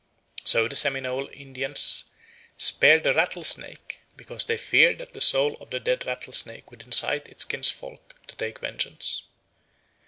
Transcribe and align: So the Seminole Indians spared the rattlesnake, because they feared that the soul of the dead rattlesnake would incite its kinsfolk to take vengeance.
So 0.45 0.67
the 0.67 0.75
Seminole 0.75 1.29
Indians 1.31 2.05
spared 2.57 3.03
the 3.03 3.13
rattlesnake, 3.13 3.99
because 4.15 4.45
they 4.45 4.57
feared 4.57 4.97
that 4.97 5.13
the 5.13 5.21
soul 5.21 5.55
of 5.59 5.69
the 5.69 5.79
dead 5.79 6.07
rattlesnake 6.07 6.71
would 6.71 6.81
incite 6.81 7.29
its 7.29 7.45
kinsfolk 7.45 8.15
to 8.25 8.35
take 8.35 8.57
vengeance. 8.57 9.25